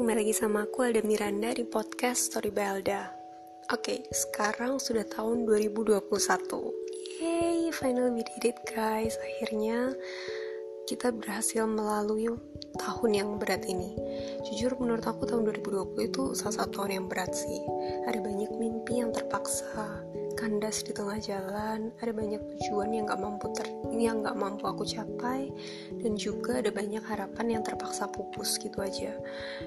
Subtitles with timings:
[0.00, 3.12] kembali lagi sama aku Alda Miranda di podcast Story by Alda.
[3.68, 6.00] Oke, sekarang sudah tahun 2021
[7.20, 9.20] Yay, finally we did it guys.
[9.20, 9.92] Akhirnya
[10.88, 12.32] kita berhasil melalui
[12.80, 13.92] tahun yang berat ini
[14.40, 17.60] Jujur menurut aku tahun 2020 itu salah satu tahun yang berat sih.
[18.08, 20.00] Ada banyak mimpi yang terpaksa
[20.40, 24.88] kandas di tengah jalan ada banyak tujuan yang gak mampu ter yang nggak mampu aku
[24.88, 25.52] capai
[26.00, 29.12] dan juga ada banyak harapan yang terpaksa pupus gitu aja.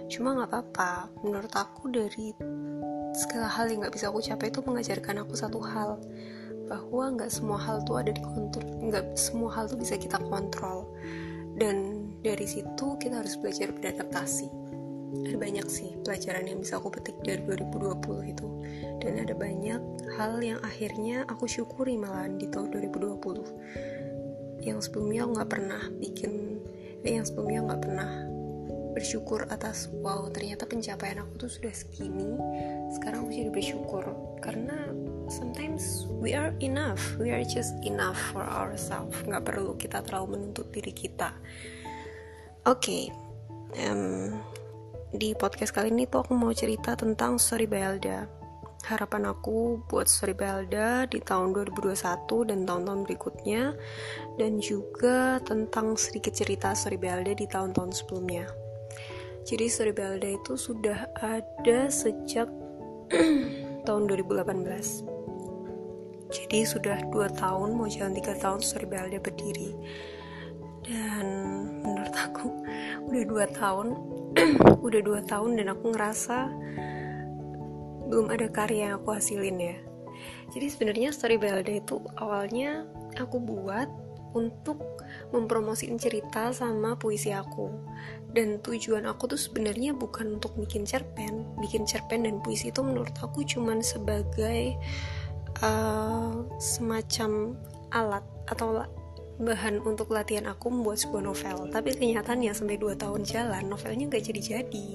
[0.09, 2.33] Cuma nggak apa-apa menurut aku dari
[3.13, 6.01] segala hal yang nggak bisa aku capai itu mengajarkan aku satu hal
[6.65, 10.89] bahwa nggak semua hal tuh ada di kontrol nggak semua hal tuh bisa kita kontrol.
[11.53, 14.62] Dan dari situ kita harus belajar beradaptasi
[15.13, 18.47] ada banyak sih pelajaran yang bisa aku petik dari 2020 itu.
[18.97, 19.81] Dan ada banyak
[20.17, 26.31] hal yang akhirnya aku syukuri malahan di tahun 2020 yang sebelumnya aku nggak pernah bikin
[27.03, 28.11] eh, yang sebelumnya nggak pernah
[28.93, 32.37] bersyukur atas wow ternyata pencapaian aku tuh sudah segini
[32.95, 34.05] sekarang aku jadi bersyukur.
[34.39, 34.91] Karena
[35.27, 39.17] sometimes we are enough we are just enough for ourselves.
[39.25, 41.35] Nggak perlu kita terlalu menuntut diri kita.
[42.63, 43.03] Oke okay.
[43.83, 44.39] um,
[45.13, 48.25] di podcast kali ini tuh aku mau cerita tentang Story Belda.
[48.89, 53.77] Harapan aku buat Story Belda di tahun 2021 dan tahun-tahun berikutnya
[54.41, 58.49] dan juga tentang sedikit cerita Story Belda di tahun-tahun sebelumnya.
[59.45, 62.49] Jadi Story Belda itu sudah ada sejak
[63.85, 65.13] tahun 2018
[66.33, 69.77] jadi sudah 2 tahun mau jalan 3 tahun Story Belda berdiri.
[70.81, 71.25] Dan
[71.85, 72.49] menurut aku
[73.05, 73.87] udah 2 tahun
[74.85, 76.37] udah 2 tahun dan aku ngerasa
[78.09, 79.77] belum ada karya yang aku hasilin ya.
[80.53, 82.85] Jadi sebenarnya story Belda itu awalnya
[83.17, 83.89] aku buat
[84.33, 84.81] untuk
[85.29, 87.69] mempromosikan cerita sama puisi aku.
[88.33, 91.45] Dan tujuan aku tuh sebenarnya bukan untuk bikin cerpen.
[91.61, 94.73] Bikin cerpen dan puisi itu menurut aku cuman sebagai
[95.61, 97.53] uh, semacam
[97.93, 98.81] alat atau
[99.41, 101.57] bahan untuk latihan aku membuat sebuah novel.
[101.73, 104.87] Tapi kenyataannya sampai 2 tahun jalan novelnya gak jadi-jadi.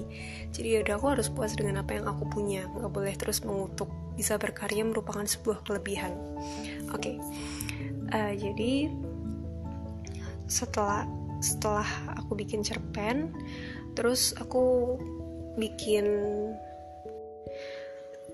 [0.55, 2.63] Jadi yaudah aku harus puas dengan apa yang aku punya.
[2.71, 3.91] Nggak boleh terus mengutuk.
[4.15, 6.15] Bisa berkarya merupakan sebuah kelebihan.
[6.95, 7.15] Oke.
[7.15, 7.15] Okay.
[8.15, 8.71] uh, eh, jadi
[10.49, 11.05] setelah
[11.39, 11.87] setelah
[12.19, 13.31] aku bikin cerpen
[13.95, 14.97] terus aku
[15.55, 16.05] bikin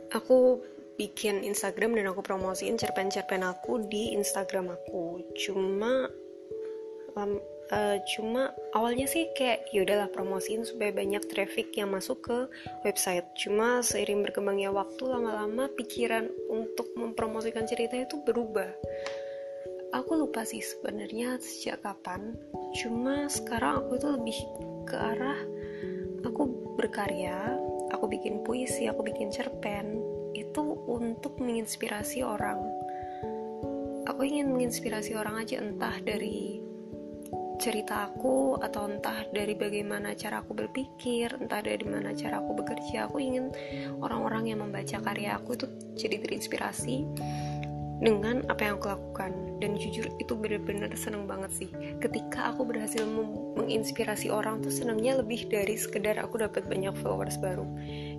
[0.10, 0.64] aku
[0.96, 5.24] bikin Instagram dan aku promosiin cerpen-cerpen aku di Instagram aku.
[5.36, 6.08] Cuma
[7.16, 7.40] um,
[7.72, 12.38] uh, cuma awalnya sih kayak yaudahlah promosiin supaya banyak traffic yang masuk ke
[12.88, 13.28] website.
[13.36, 18.72] Cuma seiring berkembangnya waktu lama-lama pikiran untuk mempromosikan cerita itu berubah.
[19.96, 22.36] Aku lupa sih sebenarnya sejak kapan.
[22.76, 24.38] Cuma sekarang aku itu lebih
[24.86, 25.40] ke arah
[26.26, 27.54] aku berkarya
[27.94, 30.02] aku bikin puisi aku bikin cerpen
[31.66, 32.62] menginspirasi orang.
[34.06, 36.62] Aku ingin menginspirasi orang aja entah dari
[37.58, 43.10] cerita aku atau entah dari bagaimana cara aku berpikir entah dari mana cara aku bekerja.
[43.10, 43.50] Aku ingin
[43.98, 45.66] orang-orang yang membaca karya aku itu
[45.98, 47.02] jadi terinspirasi
[48.04, 49.32] dengan apa yang aku lakukan.
[49.64, 51.70] Dan jujur itu bener-bener seneng banget sih.
[52.04, 53.08] Ketika aku berhasil
[53.56, 57.64] menginspirasi orang tuh senangnya lebih dari sekedar aku dapat banyak followers baru.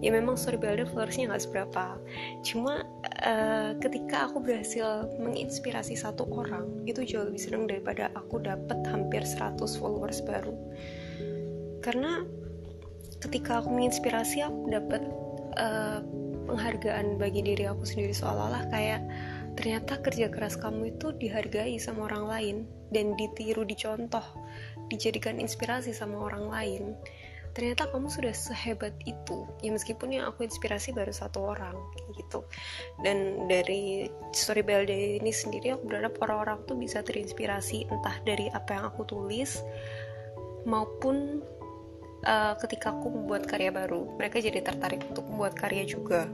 [0.00, 2.00] Ya memang story builder followersnya nggak seberapa.
[2.40, 2.88] Cuma
[3.20, 9.20] uh, ketika aku berhasil menginspirasi satu orang itu jauh lebih seneng daripada aku dapat hampir
[9.20, 10.56] 100 followers baru.
[11.84, 12.24] Karena
[13.20, 15.02] ketika aku menginspirasi aku dapat
[15.60, 16.00] uh,
[16.46, 18.14] penghargaan bagi diri aku sendiri.
[18.14, 19.02] Seolah-olah kayak
[19.56, 22.56] ternyata kerja keras kamu itu dihargai sama orang lain
[22.92, 24.22] dan ditiru dicontoh
[24.92, 26.82] dijadikan inspirasi sama orang lain.
[27.56, 29.48] Ternyata kamu sudah sehebat itu.
[29.64, 31.72] Ya meskipun yang aku inspirasi baru satu orang
[32.12, 32.44] gitu.
[33.00, 38.76] Dan dari story Belde ini sendiri aku berharap orang-orang tuh bisa terinspirasi entah dari apa
[38.76, 39.64] yang aku tulis
[40.68, 41.40] maupun
[42.28, 44.04] uh, ketika aku membuat karya baru.
[44.20, 46.28] Mereka jadi tertarik untuk membuat karya juga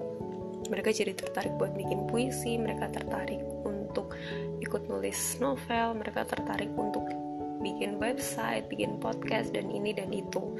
[0.72, 4.16] mereka jadi tertarik buat bikin puisi mereka tertarik untuk
[4.64, 7.04] ikut nulis novel mereka tertarik untuk
[7.62, 10.58] bikin website bikin podcast dan ini dan itu.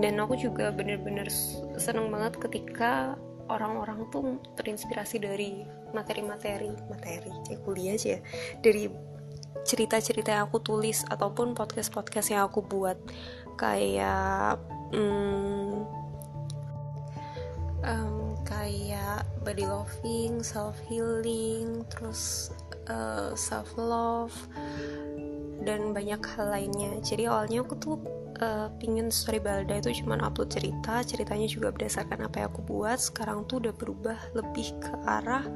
[0.00, 1.28] Dan aku juga bener-bener
[1.76, 3.18] seneng banget ketika
[3.50, 8.20] orang-orang tuh terinspirasi dari materi-materi materi kayak kuliah aja ya
[8.64, 8.88] dari
[9.68, 12.96] cerita-cerita yang aku tulis ataupun podcast-podcast yang aku buat.
[13.60, 14.56] Kayak
[14.96, 15.84] hmm,
[17.84, 22.50] um, kayak body loving, self healing, terus
[22.90, 24.34] uh, eh, self love
[25.62, 26.98] dan banyak hal lainnya.
[27.02, 27.96] Jadi awalnya aku tuh
[28.42, 32.98] uh, pingin story Balda itu cuma upload cerita ceritanya juga berdasarkan apa yang aku buat.
[32.98, 35.46] Sekarang tuh udah berubah lebih ke arah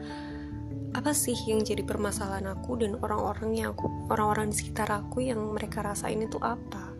[0.96, 5.42] apa sih yang jadi permasalahan aku dan orang-orang yang aku orang-orang di sekitar aku yang
[5.52, 6.94] mereka rasain itu apa.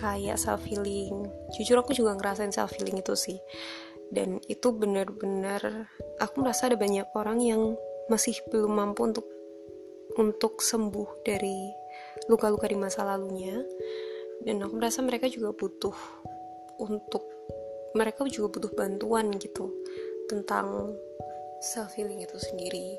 [0.00, 3.36] Kayak self healing jujur aku juga ngerasain self healing itu sih
[4.10, 5.86] dan itu benar-benar
[6.18, 7.62] aku merasa ada banyak orang yang
[8.10, 9.26] masih belum mampu untuk
[10.18, 11.70] untuk sembuh dari
[12.26, 13.54] luka-luka di masa lalunya.
[14.42, 15.94] Dan aku merasa mereka juga butuh
[16.80, 17.22] untuk
[17.94, 19.70] mereka juga butuh bantuan gitu
[20.26, 20.96] tentang
[21.60, 22.96] self healing itu sendiri.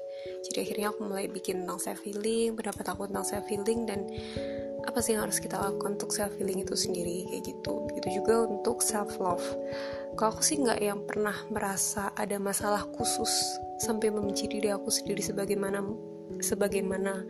[0.48, 4.06] Jadi akhirnya aku mulai bikin tentang self healing pendapat aku tentang self healing dan
[4.88, 7.30] apa sih yang harus kita lakukan untuk self healing itu sendiri?
[7.30, 7.74] Kayak gitu.
[7.90, 9.46] Begitu juga untuk self love
[10.16, 13.32] kalau aku sih nggak yang pernah merasa ada masalah khusus
[13.80, 15.80] sampai membenci diri aku sendiri sebagaimana
[16.44, 17.24] sebagaimana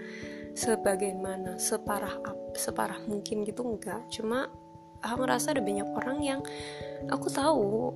[0.57, 2.17] sebagaimana separah
[2.57, 4.49] separah mungkin gitu enggak cuma
[5.01, 6.41] aku ngerasa ada banyak orang yang
[7.07, 7.93] aku tahu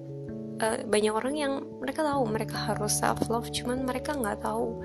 [0.61, 4.79] uh, banyak orang yang mereka tahu mereka harus self love cuman mereka nggak tahu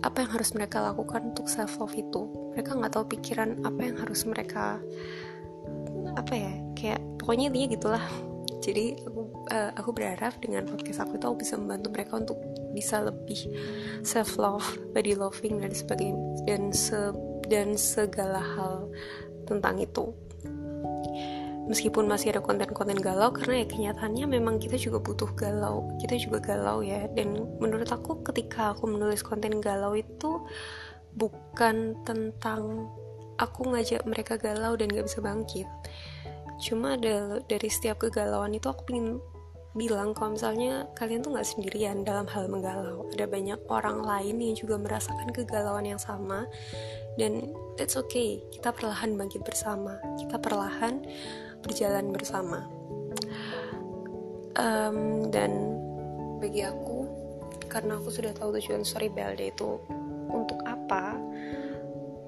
[0.00, 2.28] apa yang harus mereka lakukan untuk self love itu.
[2.56, 4.80] Mereka nggak tahu pikiran apa yang harus mereka
[6.16, 8.04] apa ya kayak pokoknya intinya gitulah.
[8.60, 12.38] Jadi aku uh, aku berharap dengan podcast aku itu aku bisa membantu mereka untuk
[12.76, 13.50] bisa lebih
[14.04, 17.12] self love body loving dan sebagainya dan se
[17.50, 18.86] dan segala hal
[19.48, 20.14] tentang itu
[21.70, 26.42] meskipun masih ada konten-konten galau karena ya kenyataannya memang kita juga butuh galau kita juga
[26.42, 27.06] galau ya.
[27.14, 30.42] Dan menurut aku ketika aku menulis konten galau itu
[31.14, 32.90] bukan tentang
[33.38, 35.70] aku ngajak mereka galau dan gak bisa bangkit.
[36.60, 39.22] Cuma ada dari setiap kegalauan itu aku pengen
[39.70, 43.06] bilang kalau misalnya kalian tuh nggak sendirian dalam hal menggalau.
[43.14, 46.44] Ada banyak orang lain yang juga merasakan kegalauan yang sama.
[47.16, 49.96] Dan it's okay kita perlahan bangkit bersama.
[50.20, 51.06] Kita perlahan
[51.64, 52.66] berjalan bersama.
[54.58, 55.78] Um, dan
[56.42, 57.06] bagi aku
[57.70, 59.78] karena aku sudah tahu tujuan story Belde itu
[60.30, 61.14] untuk apa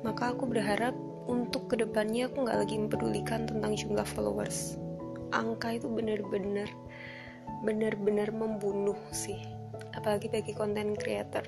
[0.06, 0.94] maka aku berharap
[1.26, 4.74] untuk ke depannya aku nggak lagi mempedulikan tentang jumlah followers.
[5.30, 6.66] Angka itu bener-bener
[7.62, 9.38] bener-bener membunuh sih.
[9.94, 11.46] Apalagi bagi konten creator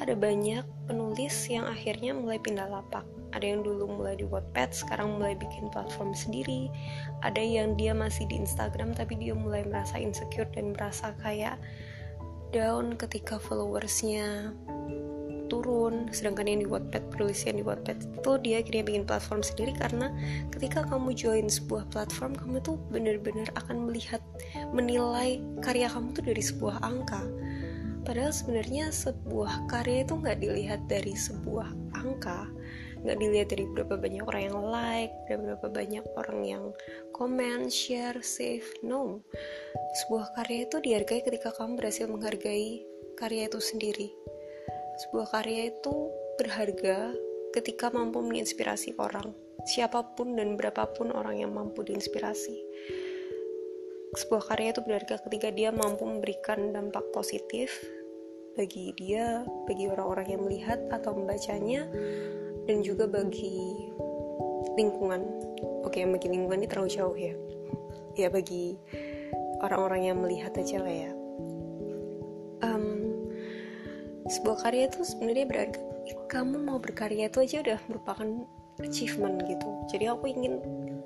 [0.00, 3.04] ada banyak penulis yang akhirnya mulai pindah lapak.
[3.30, 6.66] Ada yang dulu mulai di Wattpad sekarang mulai bikin platform sendiri.
[7.22, 11.60] Ada yang dia masih di Instagram tapi dia mulai merasa insecure dan merasa kayak
[12.50, 14.50] down ketika followersnya
[15.50, 16.10] turun.
[16.14, 20.10] Sedangkan yang di Wattpad penulis yang di Wattpad itu dia akhirnya bikin platform sendiri karena
[20.54, 24.22] ketika kamu join sebuah platform kamu tuh bener-bener akan melihat
[24.70, 27.22] menilai karya kamu tuh dari sebuah angka
[28.02, 32.48] padahal sebenarnya sebuah karya itu nggak dilihat dari sebuah angka
[33.00, 36.64] nggak dilihat dari berapa banyak orang yang like dan berapa banyak orang yang
[37.16, 38.68] komen share save.
[38.84, 39.24] No.
[40.04, 42.84] Sebuah karya itu dihargai ketika kamu berhasil menghargai
[43.16, 44.08] karya itu sendiri.
[45.00, 47.16] Sebuah karya itu berharga
[47.56, 49.32] ketika mampu menginspirasi orang,
[49.64, 52.60] siapa pun dan berapapun orang yang mampu diinspirasi.
[54.16, 57.70] Sebuah karya itu berharga ketika dia mampu memberikan dampak positif
[58.58, 61.86] bagi dia, bagi orang-orang yang melihat atau membacanya,
[62.66, 63.86] dan juga bagi
[64.74, 65.22] lingkungan.
[65.86, 67.34] Oke, bagi lingkungan ini terlalu jauh ya.
[68.18, 68.74] Ya bagi
[69.62, 71.10] orang-orang yang melihat aja lah ya
[74.30, 75.80] sebuah karya itu sebenarnya berharga
[76.30, 78.28] kamu mau berkarya itu aja udah merupakan
[78.78, 80.62] achievement gitu jadi aku ingin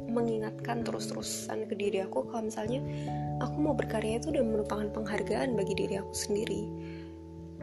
[0.09, 2.81] mengingatkan terus-terusan ke diri aku kalau misalnya
[3.41, 6.63] aku mau berkarya itu udah merupakan penghargaan bagi diri aku sendiri.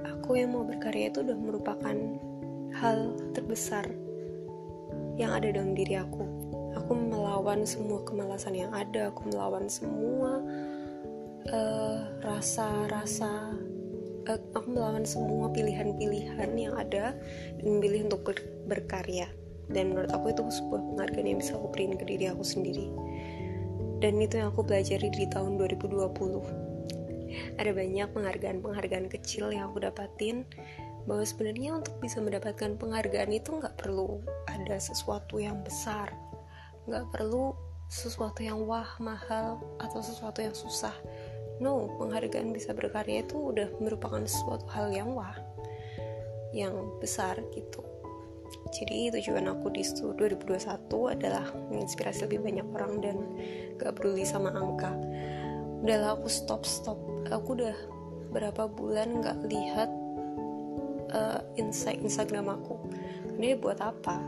[0.01, 1.97] Aku yang mau berkarya itu udah merupakan
[2.81, 3.85] hal terbesar
[5.19, 6.23] yang ada dalam diri aku.
[6.79, 10.39] Aku melawan semua kemalasan yang ada aku melawan semua
[11.45, 13.53] eh, rasa-rasa
[14.29, 17.17] uh, uh, aku melawan semua pilihan-pilihan yang ada
[17.57, 18.37] dan memilih untuk ber
[18.69, 19.27] berkarya
[19.69, 22.89] dan menurut aku itu sebuah penghargaan yang bisa aku berikan ke diri aku sendiri.
[24.01, 26.71] Dan itu yang aku pelajari di tahun 2020
[27.61, 30.43] ada banyak penghargaan-penghargaan kecil yang aku dapatin
[31.05, 36.13] bahwa sebenarnya untuk bisa mendapatkan penghargaan itu nggak perlu ada sesuatu yang besar.
[36.85, 37.53] Nggak perlu
[37.91, 40.93] sesuatu yang wah mahal atau sesuatu yang susah.
[41.61, 45.37] No penghargaan bisa berkarya itu udah merupakan suatu hal yang wah
[46.51, 47.85] yang besar gitu
[48.71, 53.17] jadi tujuan aku di 2021 adalah menginspirasi lebih banyak orang dan
[53.75, 54.95] gak peduli sama angka.
[55.83, 56.99] Udahlah aku stop stop.
[57.27, 57.75] Aku udah
[58.31, 59.91] berapa bulan gak lihat
[61.11, 62.79] uh, insight Instagram aku.
[63.35, 64.23] Ini buat apa?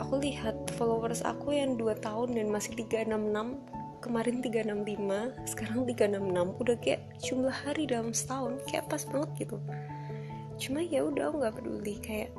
[0.00, 6.76] Aku lihat followers aku yang 2 tahun dan masih 366 kemarin 365 sekarang 366 udah
[6.82, 9.56] kayak jumlah hari dalam setahun kayak pas banget gitu.
[10.58, 11.94] Cuma ya udah aku nggak peduli.
[12.02, 12.30] Kayak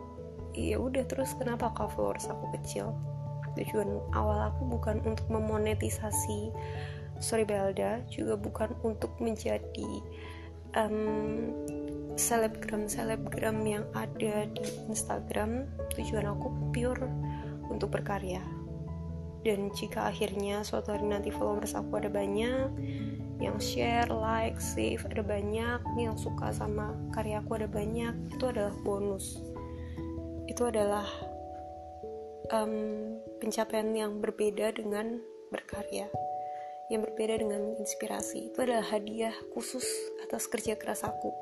[0.55, 2.95] ya udah terus kenapa kau followers aku kecil?
[3.55, 6.51] Tujuan awal aku bukan untuk memonetisasi
[7.23, 9.91] sorry Belda juga bukan untuk menjadi
[10.75, 11.51] um,
[12.15, 15.67] selebgram selebgram yang ada di Instagram.
[15.95, 17.07] Tujuan aku pure
[17.67, 18.43] untuk berkarya.
[19.45, 22.71] Dan jika akhirnya suatu hari nanti followers aku ada banyak
[23.37, 28.73] yang share, like, save ada banyak yang suka sama karya aku ada banyak itu adalah
[28.81, 29.43] bonus
[30.55, 31.03] itu adalah
[32.55, 35.19] um, pencapaian yang berbeda dengan
[35.51, 36.07] berkarya
[36.87, 38.53] yang berbeda dengan inspirasi.
[38.53, 39.85] Itu adalah hadiah khusus
[40.21, 41.33] atas kerja keras aku.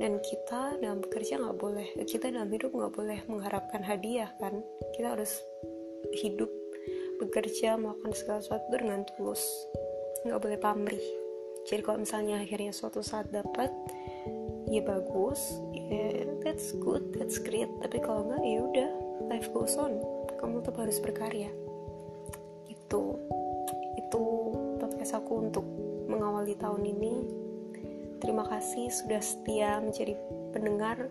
[0.00, 4.64] Dan kita dalam bekerja nggak boleh kita dalam hidup nggak boleh mengharapkan hadiah kan?
[4.96, 5.40] Kita harus
[6.24, 6.48] hidup
[7.20, 9.42] bekerja melakukan segala sesuatu dengan tulus.
[10.24, 11.06] Nggak boleh pamrih.
[11.64, 13.72] Jadi kalau misalnya akhirnya suatu saat dapat
[14.74, 17.70] ya bagus ya that's good that's great.
[17.78, 18.90] Tapi kalau nggak ya udah
[19.30, 20.02] life goes on.
[20.42, 21.50] Kamu tetap harus berkarya.
[22.66, 23.16] Itu
[23.94, 24.22] itu
[24.82, 25.66] podcast aku untuk
[26.10, 27.14] mengawali tahun ini.
[28.18, 30.16] Terima kasih sudah setia menjadi
[30.50, 31.10] pendengar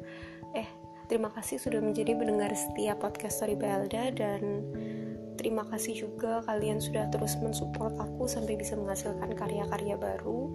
[0.54, 0.70] eh
[1.12, 4.64] terima kasih sudah menjadi pendengar setia podcast Story Belda dan
[5.36, 10.54] terima kasih juga kalian sudah terus mensupport aku sampai bisa menghasilkan karya-karya baru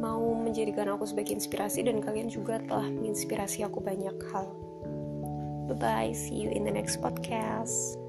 [0.00, 4.48] mau menjadikan aku sebagai inspirasi dan kalian juga telah menginspirasi aku banyak hal.
[5.68, 7.99] Bye bye, see you in the next podcast.